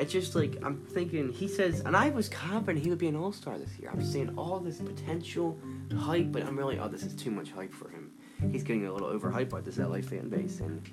It's 0.00 0.12
just 0.12 0.34
like 0.34 0.56
I'm 0.64 0.78
thinking. 0.78 1.30
He 1.30 1.46
says, 1.46 1.80
and 1.80 1.94
I 1.94 2.08
was 2.08 2.28
confident 2.28 2.82
he 2.82 2.88
would 2.88 2.98
be 2.98 3.08
an 3.08 3.16
All 3.16 3.32
Star 3.32 3.58
this 3.58 3.78
year. 3.78 3.90
I'm 3.92 4.02
seeing 4.02 4.36
all 4.38 4.58
this 4.58 4.78
potential 4.78 5.58
hype, 5.96 6.32
but 6.32 6.42
I'm 6.42 6.56
really, 6.56 6.78
oh, 6.78 6.88
this 6.88 7.02
is 7.02 7.14
too 7.14 7.30
much 7.30 7.50
hype 7.50 7.72
for 7.72 7.90
him. 7.90 8.10
He's 8.50 8.62
getting 8.62 8.86
a 8.86 8.92
little 8.92 9.10
overhyped 9.10 9.50
by 9.50 9.60
this 9.60 9.76
LA 9.76 10.00
fan 10.00 10.30
base. 10.30 10.60
And 10.60 10.88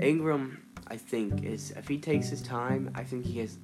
Ingram, 0.00 0.62
I 0.86 0.96
think, 0.96 1.44
is 1.44 1.72
if 1.72 1.88
he 1.88 1.98
takes 1.98 2.28
his 2.28 2.40
time, 2.40 2.92
I 2.94 3.02
think 3.02 3.24
he 3.24 3.40
has 3.40 3.58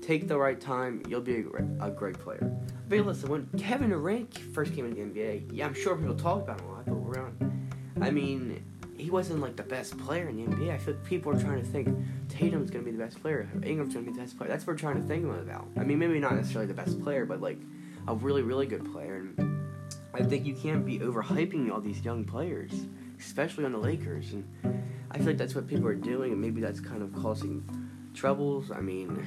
take 0.00 0.28
the 0.28 0.38
right 0.38 0.60
time, 0.60 1.02
you'll 1.08 1.20
be 1.20 1.44
a 1.80 1.86
a 1.86 1.90
great 1.90 2.18
player. 2.18 2.56
But 2.88 2.98
listen, 3.00 3.28
when 3.28 3.48
Kevin 3.58 3.90
Durant 3.90 4.38
first 4.54 4.74
came 4.74 4.86
into 4.86 5.12
the 5.12 5.20
NBA, 5.20 5.50
yeah, 5.52 5.66
I'm 5.66 5.74
sure 5.74 5.96
people 5.96 6.14
talk 6.14 6.42
about 6.42 6.60
him 6.60 6.68
a 6.68 6.72
lot, 6.72 6.86
but 6.86 6.94
we're 6.94 7.14
around, 7.14 7.70
I 8.00 8.10
mean, 8.10 8.64
he 9.00 9.10
wasn't 9.10 9.40
like 9.40 9.56
the 9.56 9.62
best 9.62 9.96
player 9.98 10.28
in 10.28 10.36
the 10.36 10.44
NBA. 10.44 10.72
I 10.72 10.78
feel 10.78 10.94
like 10.94 11.04
people 11.04 11.32
are 11.32 11.40
trying 11.40 11.60
to 11.60 11.66
think 11.66 11.88
Tatum's 12.28 12.70
gonna 12.70 12.84
be 12.84 12.90
the 12.90 12.98
best 12.98 13.20
player, 13.20 13.48
Ingram's 13.62 13.94
gonna 13.94 14.06
be 14.06 14.12
the 14.12 14.20
best 14.20 14.36
player. 14.36 14.48
That's 14.48 14.66
what 14.66 14.74
we're 14.74 14.78
trying 14.78 15.00
to 15.00 15.06
think 15.08 15.24
about. 15.24 15.66
I 15.76 15.84
mean, 15.84 15.98
maybe 15.98 16.18
not 16.18 16.34
necessarily 16.34 16.66
the 16.66 16.74
best 16.74 17.00
player, 17.02 17.24
but 17.24 17.40
like 17.40 17.58
a 18.08 18.14
really, 18.14 18.42
really 18.42 18.66
good 18.66 18.90
player. 18.92 19.16
And 19.16 19.68
I 20.14 20.22
think 20.22 20.44
you 20.44 20.54
can't 20.54 20.84
be 20.84 20.98
overhyping 20.98 21.70
all 21.70 21.80
these 21.80 22.04
young 22.04 22.24
players, 22.24 22.72
especially 23.18 23.64
on 23.64 23.72
the 23.72 23.78
Lakers. 23.78 24.32
And 24.32 24.44
I 25.10 25.18
feel 25.18 25.28
like 25.28 25.38
that's 25.38 25.54
what 25.54 25.66
people 25.66 25.86
are 25.86 25.94
doing, 25.94 26.32
and 26.32 26.40
maybe 26.40 26.60
that's 26.60 26.80
kind 26.80 27.02
of 27.02 27.14
causing 27.14 27.62
troubles. 28.14 28.70
I 28.70 28.80
mean, 28.80 29.24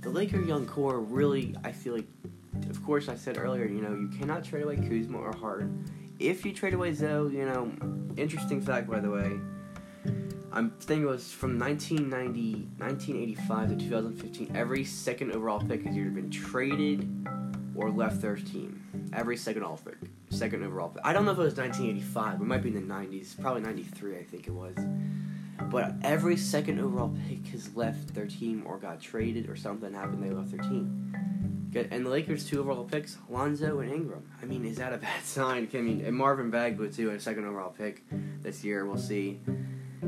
the 0.00 0.10
Laker 0.10 0.40
young 0.42 0.66
core 0.66 1.00
really, 1.00 1.54
I 1.64 1.72
feel 1.72 1.94
like, 1.94 2.06
of 2.68 2.84
course, 2.84 3.08
I 3.08 3.16
said 3.16 3.38
earlier, 3.38 3.64
you 3.64 3.80
know, 3.80 3.94
you 3.94 4.08
cannot 4.18 4.44
trade 4.44 4.64
away 4.64 4.76
Kuzma 4.76 5.18
or 5.18 5.32
Harden. 5.34 5.84
If 6.24 6.46
you 6.46 6.54
trade 6.54 6.72
away 6.72 6.94
Zoe, 6.94 7.36
you 7.36 7.44
know, 7.44 7.70
interesting 8.16 8.62
fact, 8.62 8.88
by 8.88 8.98
the 8.98 9.10
way, 9.10 9.38
I'm 10.50 10.70
thinking 10.80 11.02
it 11.02 11.06
was 11.06 11.30
from 11.30 11.58
1990, 11.58 12.66
1985 12.78 13.68
to 13.68 13.76
2015, 13.76 14.56
every 14.56 14.84
second 14.84 15.32
overall 15.32 15.60
pick 15.60 15.84
has 15.84 15.94
either 15.94 16.08
been 16.08 16.30
traded 16.30 17.28
or 17.74 17.90
left 17.90 18.22
their 18.22 18.36
team. 18.36 19.10
Every 19.12 19.36
second 19.36 19.64
all 19.64 19.76
pick, 19.76 19.98
second 20.30 20.64
overall 20.64 20.88
pick. 20.88 21.02
I 21.04 21.12
don't 21.12 21.26
know 21.26 21.32
if 21.32 21.36
it 21.36 21.42
was 21.42 21.56
1985. 21.56 22.40
It 22.40 22.44
might 22.44 22.62
be 22.62 22.70
in 22.70 22.88
the 22.88 22.94
90s. 22.94 23.38
Probably 23.38 23.60
93, 23.60 24.16
I 24.16 24.22
think 24.22 24.46
it 24.46 24.54
was. 24.54 24.76
But 25.70 25.92
every 26.02 26.38
second 26.38 26.80
overall 26.80 27.14
pick 27.28 27.48
has 27.48 27.76
left 27.76 28.14
their 28.14 28.26
team 28.26 28.62
or 28.64 28.78
got 28.78 28.98
traded 28.98 29.50
or 29.50 29.56
something 29.56 29.92
happened. 29.92 30.24
They 30.24 30.30
left 30.30 30.52
their 30.52 30.64
team. 30.64 31.43
And 31.76 32.06
the 32.06 32.10
Lakers' 32.10 32.44
two 32.44 32.60
overall 32.60 32.84
picks, 32.84 33.18
Lonzo 33.28 33.80
and 33.80 33.90
Ingram. 33.90 34.28
I 34.40 34.46
mean, 34.46 34.64
is 34.64 34.76
that 34.78 34.92
a 34.92 34.98
bad 34.98 35.22
sign? 35.24 35.68
I 35.72 35.76
mean, 35.78 36.04
and 36.04 36.16
Marvin 36.16 36.50
Bagley 36.50 36.90
too, 36.90 37.10
a 37.10 37.20
second 37.20 37.44
overall 37.46 37.70
pick 37.70 38.02
this 38.42 38.64
year. 38.64 38.86
We'll 38.86 38.98
see 38.98 39.40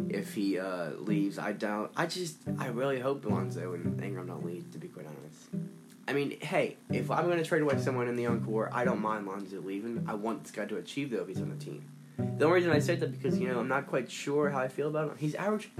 if 0.08 0.34
he 0.34 0.58
uh, 0.58 0.90
leaves. 0.98 1.38
I 1.38 1.52
doubt. 1.52 1.92
I 1.96 2.06
just, 2.06 2.36
I 2.58 2.68
really 2.68 3.00
hope 3.00 3.24
Lonzo 3.24 3.74
and 3.74 4.00
Ingram 4.02 4.26
don't 4.26 4.44
leave. 4.44 4.70
To 4.72 4.78
be 4.78 4.88
quite 4.88 5.06
honest. 5.06 5.70
I 6.08 6.12
mean, 6.12 6.38
hey, 6.40 6.76
if 6.92 7.10
I'm 7.10 7.24
going 7.26 7.38
to 7.38 7.44
trade 7.44 7.62
away 7.62 7.78
someone 7.80 8.06
in 8.06 8.14
the 8.14 8.26
encore, 8.26 8.70
I 8.72 8.84
don't 8.84 9.00
mind 9.00 9.26
Lonzo 9.26 9.60
leaving. 9.60 10.04
I 10.06 10.14
want 10.14 10.44
this 10.44 10.52
guy 10.52 10.64
to 10.66 10.76
achieve 10.76 11.10
though 11.10 11.22
if 11.22 11.28
he's 11.28 11.40
on 11.40 11.50
the 11.50 11.56
team. 11.56 11.84
The 12.16 12.44
only 12.44 12.56
reason 12.56 12.70
I 12.70 12.78
say 12.78 12.94
that 12.96 13.10
because 13.10 13.38
you 13.38 13.48
know 13.48 13.58
I'm 13.58 13.68
not 13.68 13.88
quite 13.88 14.10
sure 14.10 14.50
how 14.50 14.60
I 14.60 14.68
feel 14.68 14.88
about 14.88 15.10
him. 15.10 15.16
He's 15.18 15.34
average 15.34 15.70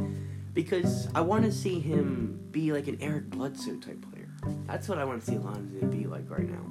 because 0.52 1.08
I 1.14 1.20
want 1.20 1.44
to 1.44 1.52
see 1.52 1.78
him 1.80 2.40
be 2.50 2.72
like 2.72 2.88
an 2.88 2.98
Eric 3.00 3.30
Bledsoe 3.30 3.76
type 3.76 4.04
player. 4.10 4.15
That's 4.66 4.88
what 4.88 4.98
I 4.98 5.04
want 5.04 5.24
to 5.24 5.30
see 5.30 5.38
Lonzo 5.38 5.86
be 5.86 6.06
like 6.06 6.28
right 6.30 6.48
now. 6.48 6.64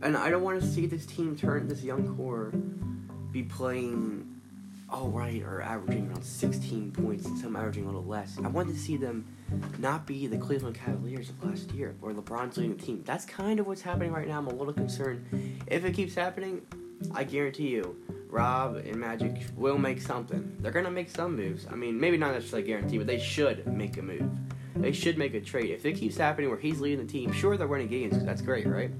And 0.00 0.16
I 0.16 0.30
don't 0.30 0.42
want 0.42 0.60
to 0.60 0.66
see 0.66 0.86
this 0.86 1.06
team 1.06 1.36
turn 1.36 1.66
this 1.68 1.82
young 1.82 2.16
core 2.16 2.52
be 3.32 3.42
playing 3.42 4.38
all 4.90 5.08
right 5.08 5.42
or 5.42 5.60
averaging 5.60 6.08
around 6.08 6.24
16 6.24 6.92
points 6.92 7.26
and 7.26 7.38
some 7.38 7.56
averaging 7.56 7.84
a 7.84 7.86
little 7.86 8.04
less. 8.04 8.38
I 8.42 8.48
want 8.48 8.68
to 8.68 8.76
see 8.76 8.96
them 8.96 9.26
not 9.78 10.06
be 10.06 10.26
the 10.26 10.38
Cleveland 10.38 10.76
Cavaliers 10.76 11.28
of 11.28 11.44
last 11.44 11.72
year 11.72 11.94
or 12.00 12.12
LeBron's 12.12 12.56
leading 12.56 12.76
the 12.76 12.82
team. 12.82 13.02
That's 13.04 13.24
kind 13.24 13.60
of 13.60 13.66
what's 13.66 13.82
happening 13.82 14.12
right 14.12 14.26
now. 14.26 14.38
I'm 14.38 14.46
a 14.46 14.54
little 14.54 14.72
concerned. 14.72 15.60
If 15.66 15.84
it 15.84 15.92
keeps 15.92 16.14
happening, 16.14 16.62
I 17.14 17.24
guarantee 17.24 17.68
you, 17.68 17.96
Rob 18.30 18.76
and 18.76 18.96
Magic 18.96 19.46
will 19.56 19.78
make 19.78 20.00
something. 20.00 20.56
They're 20.60 20.72
gonna 20.72 20.90
make 20.90 21.10
some 21.10 21.36
moves. 21.36 21.66
I 21.70 21.74
mean, 21.74 21.98
maybe 21.98 22.16
not 22.16 22.32
necessarily 22.32 22.66
guarantee, 22.66 22.98
but 22.98 23.06
they 23.06 23.18
should 23.18 23.66
make 23.66 23.96
a 23.98 24.02
move. 24.02 24.30
They 24.80 24.92
should 24.92 25.18
make 25.18 25.34
a 25.34 25.40
trade. 25.40 25.70
If 25.70 25.84
it 25.84 25.94
keeps 25.94 26.16
happening 26.16 26.50
where 26.50 26.58
he's 26.58 26.80
leading 26.80 27.04
the 27.04 27.10
team, 27.10 27.32
sure 27.32 27.56
they're 27.56 27.66
winning 27.66 27.88
games 27.88 28.14
because 28.14 28.24
that's 28.24 28.42
great, 28.42 28.66
right? 28.66 28.90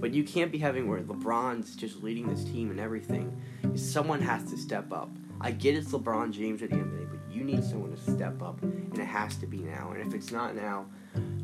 But 0.00 0.12
you 0.12 0.24
can't 0.24 0.52
be 0.52 0.58
having 0.58 0.88
where 0.88 1.00
LeBron's 1.00 1.76
just 1.76 2.02
leading 2.02 2.28
this 2.28 2.44
team 2.44 2.70
and 2.70 2.80
everything. 2.80 3.40
Someone 3.74 4.20
has 4.20 4.44
to 4.50 4.56
step 4.56 4.92
up. 4.92 5.10
I 5.40 5.50
get 5.50 5.74
it's 5.74 5.92
LeBron 5.92 6.32
James 6.32 6.62
at 6.62 6.70
the 6.70 6.76
end 6.76 6.86
of 6.86 6.92
the 6.92 6.98
day, 6.98 7.08
but 7.10 7.34
you 7.34 7.44
need 7.44 7.64
someone 7.64 7.90
to 7.90 8.10
step 8.12 8.42
up, 8.42 8.62
and 8.62 8.98
it 8.98 9.06
has 9.06 9.36
to 9.36 9.46
be 9.46 9.58
now. 9.58 9.92
And 9.92 10.06
if 10.06 10.14
it's 10.14 10.30
not 10.30 10.54
now, 10.54 10.86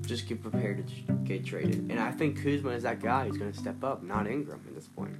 just 0.02 0.28
get 0.28 0.42
prepared 0.42 0.86
to 0.86 1.12
get 1.24 1.44
traded. 1.44 1.90
And 1.90 1.98
I 1.98 2.12
think 2.12 2.42
Kuzma 2.42 2.70
is 2.70 2.84
that 2.84 3.00
guy 3.00 3.26
who's 3.26 3.36
going 3.36 3.52
to 3.52 3.58
step 3.58 3.82
up, 3.82 4.02
not 4.02 4.26
Ingram 4.26 4.62
at 4.68 4.74
this 4.74 4.86
point 4.86 5.16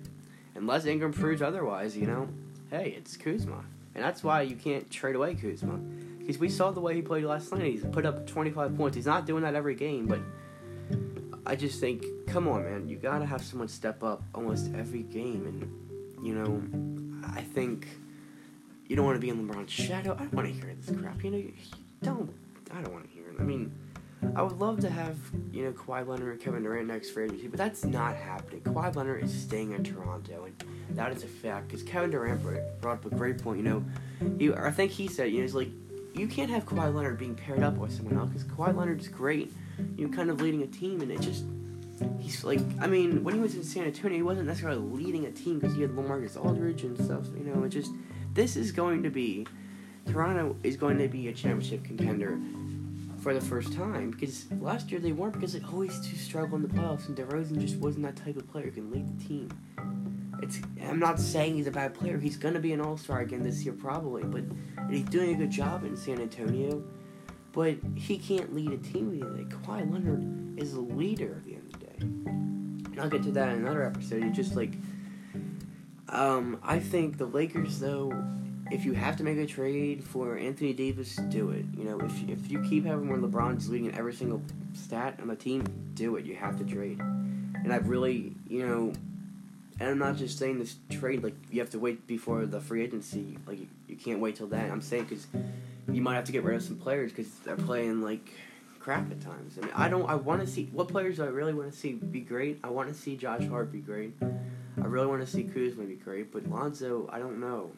unless 0.59 0.85
Ingram 0.85 1.13
proves 1.13 1.41
otherwise, 1.41 1.97
you 1.97 2.07
know, 2.07 2.29
hey, 2.71 2.95
it's 2.99 3.17
Kuzma. 3.17 3.65
And 3.95 4.05
that's 4.05 4.23
why 4.23 4.43
you 4.43 4.57
can't 4.57 4.91
trade 4.91 5.17
away 5.17 5.35
Kuzma. 5.35 5.81
Because 6.29 6.41
we 6.43 6.51
saw 6.51 6.71
the 6.71 6.81
way 6.81 6.95
he 6.95 7.01
played 7.01 7.25
last 7.25 7.51
night. 7.53 7.63
He's 7.63 7.83
put 7.83 8.05
up 8.05 8.27
25 8.27 8.77
points. 8.77 8.95
He's 8.95 9.07
not 9.07 9.25
doing 9.25 9.45
that 9.45 9.55
every 9.55 9.75
game, 9.75 10.07
but 10.07 10.21
I 11.47 11.57
just 11.57 11.81
think, 11.81 12.05
come 12.27 12.47
on, 12.47 12.65
man. 12.65 12.87
You 12.87 12.97
got 12.97 13.21
to 13.21 13.25
have 13.25 13.43
someone 13.43 13.67
step 13.69 14.03
up 14.03 14.23
almost 14.35 14.71
every 14.75 15.05
game. 15.05 15.47
And, 15.47 16.27
you 16.27 16.35
know, 16.35 17.31
I 17.35 17.41
think 17.41 17.89
you 18.89 18.95
don't 18.95 19.07
want 19.07 19.17
to 19.17 19.21
be 19.21 19.31
in 19.31 19.49
LeBron's 19.49 19.73
shadow. 19.73 20.17
I 20.17 20.25
don't 20.25 20.35
want 20.35 20.49
to 20.49 20.53
hear 20.53 20.77
this 20.79 20.95
crap. 21.01 21.25
You 21.25 21.31
know, 21.31 21.39
you 21.39 21.55
don't. 22.03 22.31
I 22.75 22.83
don't 22.83 22.93
want 22.93 23.09
to 23.09 23.11
hear 23.11 23.31
it. 23.31 23.37
I 23.41 23.43
mean, 23.43 23.73
I 24.37 24.43
would 24.43 24.59
love 24.59 24.81
to 24.81 24.91
have, 24.91 25.17
you 25.51 25.65
know, 25.65 25.73
Kawhi 25.73 26.07
Leonard 26.07 26.33
and 26.33 26.41
Kevin 26.43 26.63
Durant 26.63 26.89
next 26.89 27.09
for 27.09 27.23
agency, 27.23 27.49
but 27.49 27.57
that's 27.57 27.87
not 27.87 28.15
happening. 28.17 28.61
Kawhi 28.61 28.95
Leonard 28.95 29.25
is 29.25 29.33
staying 29.33 29.73
in 29.73 29.83
Toronto, 29.83 30.45
and 30.45 30.63
that 30.95 31.11
is 31.11 31.23
a 31.23 31.27
fact. 31.27 31.69
Because 31.69 31.83
Kevin 31.83 32.11
Durant 32.11 32.43
brought 32.83 32.99
up 32.99 33.07
a 33.07 33.17
great 33.17 33.43
point. 33.43 33.61
You 33.61 33.65
know, 33.65 33.85
he, 34.39 34.53
I 34.53 34.71
think 34.71 34.93
he 34.93 35.09
said, 35.09 35.31
you 35.31 35.39
know, 35.39 35.45
he's 35.45 35.55
like, 35.55 35.71
you 36.15 36.27
can't 36.27 36.51
have 36.51 36.67
Kawhi 36.67 36.93
Leonard 36.93 37.19
being 37.19 37.35
paired 37.35 37.63
up 37.63 37.77
with 37.77 37.93
someone 37.93 38.17
else 38.17 38.31
because 38.31 38.45
Kawhi 38.45 38.75
Leonard 38.75 39.01
is 39.01 39.09
great, 39.09 39.53
you 39.97 40.07
know, 40.07 40.17
kind 40.17 40.31
of 40.31 40.41
leading 40.41 40.63
a 40.63 40.67
team, 40.67 41.01
and 41.01 41.11
it 41.11 41.21
just, 41.21 41.45
he's 42.19 42.45
like, 42.45 42.61
I 42.81 42.87
mean, 42.87 43.23
when 43.25 43.35
he 43.35 43.41
was 43.41 43.55
in 43.55 43.63
San 43.63 43.85
Antonio, 43.85 44.17
he 44.17 44.23
wasn't 44.23 44.47
necessarily 44.47 44.81
leading 44.81 45.27
a 45.27 45.31
team 45.31 45.59
because 45.59 45.75
he 45.75 45.83
had 45.83 45.91
LaMarcus 45.91 46.43
Aldridge 46.43 46.83
and 46.83 46.97
stuff. 47.03 47.27
You 47.37 47.45
know, 47.45 47.63
it 47.65 47.71
just, 47.71 47.93
this 48.35 48.57
is 48.57 48.73
going 48.73 49.03
to 49.03 49.11
be, 49.11 49.47
Toronto 50.07 50.57
is 50.63 50.77
going 50.77 50.99
to 50.99 51.09
be 51.09 51.29
a 51.29 51.33
championship 51.33 51.85
contender 51.85 52.39
for 53.21 53.35
the 53.35 53.41
first 53.41 53.73
time 53.73 54.11
because 54.11 54.51
last 54.61 54.91
year 54.91 55.01
they 55.01 55.13
weren't 55.13 55.35
because 55.35 55.53
they 55.53 55.61
always 55.73 55.99
to 56.01 56.17
struggle 56.17 56.57
in 56.57 56.63
the 56.63 56.69
playoffs 56.69 57.09
and 57.09 57.17
DeRozan 57.17 57.61
just 57.61 57.77
wasn't 57.77 58.05
that 58.05 58.17
type 58.17 58.37
of 58.37 58.49
player 58.51 58.67
who 58.67 58.71
can 58.71 58.91
lead 58.91 59.19
the 59.19 59.25
team. 59.25 59.49
It's 60.43 60.61
I'm 60.83 60.99
not 60.99 61.19
saying 61.19 61.55
he's 61.55 61.67
a 61.67 61.71
bad 61.73 61.95
player. 61.95 62.19
He's 62.19 62.37
gonna 62.37 62.61
be 62.61 62.73
an 62.73 62.81
all 62.81 62.97
star 62.97 63.21
again 63.21 63.43
this 63.43 63.65
year 63.65 63.75
probably, 63.75 64.23
but 64.23 64.45
he's 64.91 65.05
doing 65.05 65.35
a 65.35 65.39
good 65.39 65.51
job 65.51 65.85
in 65.85 65.97
San 65.97 66.21
Antonio. 66.21 66.83
But 67.53 67.77
he 67.95 68.19
can't 68.19 68.55
lead 68.55 68.73
a 68.73 68.77
team 68.77 69.19
day. 69.19 69.57
Kawhi 69.57 69.91
Leonard 69.91 70.59
is 70.59 70.75
a 70.75 70.81
leader 70.81 71.35
at 71.37 71.45
the 71.45 71.55
end 71.55 71.75
of 71.75 71.81
the 71.81 71.87
day. 71.87 71.97
And 72.01 73.01
I'll 73.01 73.09
get 73.09 73.23
to 73.25 73.33
that 73.33 73.49
in 73.49 73.61
another 73.61 73.85
episode. 73.85 74.23
It's 74.23 74.37
just 74.37 74.55
like 74.55 74.75
um, 76.09 76.59
I 76.63 76.79
think 76.79 77.19
the 77.19 77.27
Lakers 77.27 77.81
though 77.81 78.13
if 78.71 78.85
you 78.85 78.93
have 78.93 79.17
to 79.17 79.25
make 79.25 79.39
a 79.39 79.47
trade 79.47 80.05
for 80.05 80.37
Anthony 80.37 80.73
Davis, 80.73 81.17
do 81.29 81.51
it. 81.51 81.65
You 81.77 81.85
know, 81.85 81.99
if 82.01 82.29
if 82.29 82.51
you 82.51 82.61
keep 82.63 82.85
having 82.85 83.09
where 83.09 83.19
LeBron's 83.19 83.69
leading 83.69 83.87
in 83.87 83.99
every 83.99 84.13
single 84.13 84.43
stat 84.75 85.19
on 85.21 85.29
the 85.29 85.37
team, 85.37 85.65
do 85.95 86.17
it. 86.17 86.25
You 86.25 86.35
have 86.37 86.57
to 86.59 86.65
trade. 86.65 87.01
And 87.01 87.73
I've 87.73 87.89
really, 87.89 88.35
you 88.47 88.67
know, 88.67 88.93
and 89.81 89.91
I'm 89.91 89.99
not 89.99 90.17
just 90.17 90.39
saying 90.39 90.59
this 90.59 90.77
trade 90.91 91.23
like 91.23 91.35
you 91.51 91.61
have 91.61 91.71
to 91.71 91.79
wait 91.79 92.07
before 92.07 92.47
the 92.47 92.61
free 92.61 92.83
agency. 92.83 93.39
Like 93.47 93.61
you, 93.61 93.69
you 93.87 93.97
can't 93.97 94.21
wait 94.21 94.37
till 94.37 94.49
then. 94.49 94.71
I'm 94.71 94.81
saying 94.81 95.05
because 95.05 95.27
you 95.91 96.03
might 96.03 96.15
have 96.17 96.25
to 96.25 96.33
get 96.33 96.45
rid 96.45 96.57
of 96.57 96.63
some 96.63 96.77
players 96.77 97.13
because 97.13 97.33
they're 97.45 97.57
playing 97.57 98.03
like 98.03 98.33
crap 98.81 99.11
at 99.11 99.21
times. 99.21 99.59
I 99.59 99.67
mean, 99.67 99.75
I 99.75 99.89
don't. 99.89 100.09
I 100.09 100.15
want 100.17 100.41
to 100.41 100.47
see 100.47 100.69
what 100.73 100.89
players 100.89 101.17
do 101.17 101.25
I 101.25 101.29
really 101.29 101.55
want 101.55 101.71
to 101.73 101.79
see 101.79 101.93
be 101.93 102.21
great. 102.21 102.59
I 102.65 102.71
want 102.71 102.89
to 102.89 102.95
see 102.95 103.17
Josh 103.17 103.47
Hart 103.47 103.71
be 103.71 103.81
great. 103.81 104.15
I 104.23 104.87
really 104.87 105.07
want 105.07 105.21
to 105.21 105.27
see 105.27 105.43
Kuzma 105.45 105.85
be 105.85 105.97
great, 105.97 106.33
but 106.33 106.49
Lonzo, 106.49 107.09
I 107.13 107.19
don't 107.19 107.41
know 107.41 107.73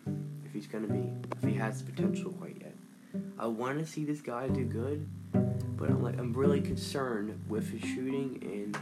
if 0.44 0.52
he's 0.52 0.66
gonna 0.66 0.86
be, 0.86 1.10
if 1.36 1.48
he 1.48 1.54
has 1.56 1.82
the 1.82 1.90
potential 1.90 2.32
quite 2.32 2.56
yet. 2.60 2.74
I 3.38 3.46
want 3.46 3.78
to 3.78 3.86
see 3.86 4.04
this 4.04 4.20
guy 4.20 4.48
do 4.48 4.64
good, 4.64 5.06
but 5.32 5.88
I'm 5.88 6.02
like, 6.02 6.18
I'm 6.18 6.32
really 6.32 6.60
concerned 6.60 7.40
with 7.48 7.70
his 7.70 7.80
shooting, 7.80 8.38
and 8.42 8.78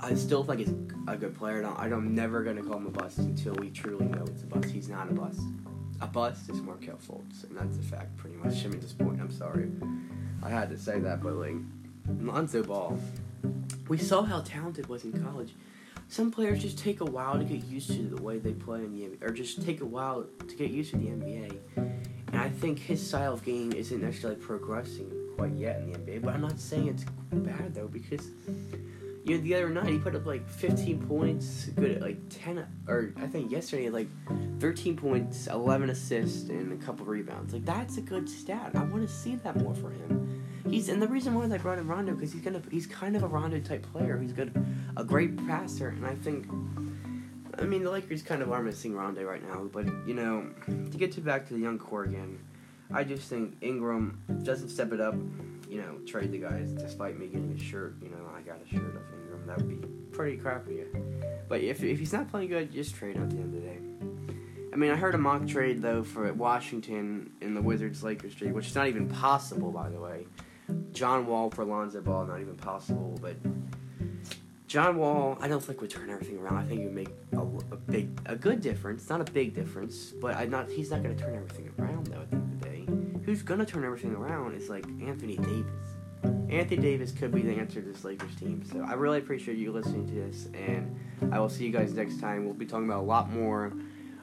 I 0.00 0.14
still 0.14 0.44
think 0.44 0.60
he's 0.60 0.74
a 1.06 1.16
good 1.16 1.34
player. 1.36 1.66
I 1.76 1.86
am 1.86 2.14
never 2.14 2.42
gonna 2.42 2.62
call 2.62 2.76
him 2.76 2.86
a 2.86 2.90
bust 2.90 3.18
until 3.18 3.54
we 3.54 3.70
truly 3.70 4.06
know 4.06 4.24
it's 4.26 4.42
a 4.42 4.46
bust. 4.46 4.70
He's 4.70 4.88
not 4.88 5.10
a 5.10 5.12
bust. 5.12 5.40
A 6.00 6.06
bust 6.06 6.48
is 6.48 6.62
Markelle 6.62 6.98
Fultz, 6.98 7.44
and 7.44 7.56
that's 7.56 7.76
a 7.78 7.82
fact, 7.82 8.16
pretty 8.16 8.36
much. 8.36 8.64
I 8.64 8.68
mean, 8.68 8.80
point, 8.98 9.20
I'm 9.20 9.32
sorry, 9.32 9.70
I 10.42 10.48
had 10.48 10.70
to 10.70 10.78
say 10.78 11.00
that, 11.00 11.22
but 11.22 11.34
like 11.34 11.56
Lonzo 12.20 12.62
Ball, 12.62 12.96
we 13.88 13.98
saw 13.98 14.22
how 14.22 14.40
talented 14.42 14.86
was 14.88 15.04
in 15.04 15.20
college 15.22 15.54
some 16.10 16.30
players 16.30 16.62
just 16.62 16.78
take 16.78 17.00
a 17.02 17.04
while 17.04 17.38
to 17.38 17.44
get 17.44 17.64
used 17.64 17.90
to 17.90 18.02
the 18.02 18.20
way 18.22 18.38
they 18.38 18.52
play 18.52 18.78
in 18.78 18.92
the 18.92 19.04
NBA, 19.04 19.22
or 19.22 19.30
just 19.30 19.62
take 19.62 19.82
a 19.82 19.84
while 19.84 20.26
to 20.46 20.56
get 20.56 20.70
used 20.70 20.90
to 20.92 20.96
the 20.96 21.06
NBA. 21.06 21.58
And 21.76 22.40
I 22.40 22.48
think 22.48 22.78
his 22.78 23.06
style 23.06 23.34
of 23.34 23.44
game 23.44 23.72
isn't 23.72 24.00
necessarily 24.00 24.40
progressing 24.40 25.12
quite 25.36 25.52
yet 25.52 25.80
in 25.80 25.92
the 25.92 25.98
NBA. 25.98 26.22
But 26.22 26.34
I'm 26.34 26.40
not 26.40 26.58
saying 26.58 26.88
it's 26.88 27.04
bad 27.30 27.74
though, 27.74 27.88
because 27.88 28.30
you 29.28 29.36
know 29.36 29.42
the 29.42 29.54
other 29.54 29.68
night 29.68 29.88
he 29.88 29.98
put 29.98 30.14
up 30.14 30.24
like 30.24 30.48
15 30.48 31.06
points, 31.06 31.66
good 31.76 31.90
at 31.90 32.00
like 32.00 32.16
10, 32.30 32.66
or 32.88 33.12
I 33.16 33.26
think 33.26 33.52
yesterday 33.52 33.90
like 33.90 34.08
13 34.58 34.96
points, 34.96 35.46
11 35.48 35.90
assists, 35.90 36.48
and 36.48 36.72
a 36.72 36.84
couple 36.84 37.04
rebounds. 37.04 37.52
Like 37.52 37.64
that's 37.66 37.98
a 37.98 38.00
good 38.00 38.28
stat. 38.28 38.70
I 38.74 38.82
want 38.84 39.06
to 39.06 39.12
see 39.12 39.36
that 39.36 39.56
more 39.56 39.74
for 39.74 39.90
him. 39.90 40.44
He's 40.68 40.88
and 40.88 41.00
the 41.00 41.08
reason 41.08 41.34
why 41.34 41.46
they 41.46 41.58
brought 41.58 41.78
in 41.78 41.86
Rondo 41.86 42.14
because 42.14 42.32
he's 42.32 42.42
gonna 42.42 42.62
he's 42.70 42.86
kind 42.86 43.16
of 43.16 43.22
a 43.22 43.26
Rondo 43.26 43.60
type 43.60 43.86
player. 43.92 44.18
He's 44.18 44.32
good, 44.32 44.52
a 44.96 45.04
great 45.04 45.36
passer, 45.46 45.88
and 45.88 46.06
I 46.06 46.14
think. 46.14 46.46
I 47.60 47.62
mean, 47.62 47.82
the 47.82 47.90
Lakers 47.90 48.22
kind 48.22 48.40
of 48.40 48.52
are 48.52 48.62
missing 48.62 48.94
Rondo 48.94 49.24
right 49.24 49.42
now, 49.42 49.68
but 49.72 49.84
you 50.06 50.14
know, 50.14 50.48
to 50.66 50.96
get 50.96 51.10
to 51.12 51.20
back 51.20 51.48
to 51.48 51.54
the 51.54 51.60
young 51.60 51.76
core 51.76 52.04
again, 52.04 52.38
I 52.94 53.02
just 53.02 53.28
think 53.28 53.56
Ingram 53.60 54.22
doesn't 54.44 54.68
step 54.68 54.92
it 54.92 55.00
up. 55.00 55.16
You 55.68 55.82
know, 55.82 55.98
trade 56.06 56.32
the 56.32 56.38
guys 56.38 56.72
despite 56.72 57.18
me 57.18 57.26
getting 57.26 57.52
a 57.52 57.58
shirt. 57.58 57.96
You 58.02 58.08
know, 58.08 58.30
I 58.34 58.40
got 58.40 58.58
a 58.64 58.68
shirt 58.68 58.96
of 58.96 59.02
Ingram. 59.12 59.46
That 59.46 59.58
would 59.58 59.68
be 59.68 59.86
pretty 60.16 60.36
crappy. 60.36 60.84
But 61.48 61.60
if 61.60 61.82
if 61.82 61.98
he's 61.98 62.12
not 62.12 62.30
playing 62.30 62.48
good, 62.48 62.72
just 62.72 62.94
trade 62.94 63.16
him 63.16 63.24
at 63.24 63.30
the 63.30 63.36
end 63.36 63.54
of 63.54 63.62
the 63.62 63.68
day. 63.68 63.78
I 64.72 64.76
mean, 64.76 64.90
I 64.90 64.96
heard 64.96 65.14
a 65.14 65.18
mock 65.18 65.46
trade 65.46 65.82
though 65.82 66.02
for 66.02 66.32
Washington 66.32 67.32
in 67.40 67.54
the 67.54 67.62
Wizards 67.62 68.02
Lakers 68.02 68.34
trade, 68.34 68.52
which 68.52 68.68
is 68.68 68.74
not 68.74 68.86
even 68.86 69.08
possible, 69.08 69.70
by 69.70 69.88
the 69.88 70.00
way. 70.00 70.26
John 70.92 71.26
Wall 71.26 71.50
for 71.50 71.64
Lonzo 71.64 72.00
Ball, 72.00 72.26
not 72.26 72.40
even 72.40 72.56
possible. 72.56 73.18
But 73.20 73.36
John 74.66 74.98
Wall, 74.98 75.38
I 75.40 75.48
don't 75.48 75.62
think 75.62 75.80
would 75.80 75.90
turn 75.90 76.10
everything 76.10 76.38
around. 76.38 76.58
I 76.58 76.64
think 76.64 76.80
he 76.80 76.86
would 76.86 76.94
make 76.94 77.08
a, 77.32 77.40
a 77.40 77.76
big, 77.76 78.20
a 78.26 78.36
good 78.36 78.60
difference. 78.60 79.08
Not 79.08 79.26
a 79.26 79.32
big 79.32 79.54
difference, 79.54 80.12
but 80.20 80.36
I'm 80.36 80.50
not. 80.50 80.70
He's 80.70 80.90
not 80.90 81.02
going 81.02 81.16
to 81.16 81.22
turn 81.22 81.34
everything 81.34 81.72
around 81.78 82.06
though. 82.08 82.37
Who's 83.28 83.42
to 83.42 83.66
turn 83.66 83.84
everything 83.84 84.14
around 84.14 84.54
is 84.54 84.70
like 84.70 84.86
Anthony 85.02 85.36
Davis. 85.36 85.74
Anthony 86.48 86.80
Davis 86.80 87.12
could 87.12 87.30
be 87.30 87.42
the 87.42 87.52
answer 87.52 87.82
to 87.82 87.92
this 87.92 88.02
Lakers 88.02 88.34
team. 88.36 88.64
So 88.64 88.82
I 88.82 88.94
really 88.94 89.18
appreciate 89.18 89.58
you 89.58 89.70
listening 89.70 90.06
to 90.08 90.14
this, 90.14 90.48
and 90.54 90.98
I 91.30 91.38
will 91.38 91.50
see 91.50 91.66
you 91.66 91.70
guys 91.70 91.92
next 91.92 92.20
time. 92.20 92.46
We'll 92.46 92.54
be 92.54 92.64
talking 92.64 92.86
about 92.86 93.00
a 93.00 93.06
lot 93.06 93.30
more 93.30 93.74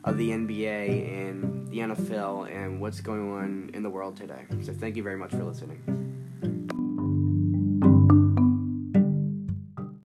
of 0.06 0.18
the 0.18 0.32
NBA 0.32 1.30
and 1.30 1.68
the 1.68 1.80
NFL 1.80 2.52
and 2.52 2.82
what's 2.82 3.00
going 3.00 3.32
on 3.32 3.70
in 3.76 3.84
the 3.84 3.92
world 3.92 4.18
today. 4.18 4.46
So 4.64 4.74
thank 4.74 4.96
you 4.96 5.04
very 5.04 5.18
much 5.18 5.30
for 5.30 5.44
listening. 5.44 6.05